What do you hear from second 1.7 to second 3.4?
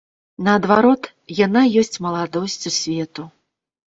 ёсць маладосцю свету.